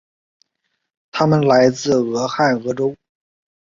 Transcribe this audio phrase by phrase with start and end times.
[1.11, 2.95] 他们来自俄亥俄州。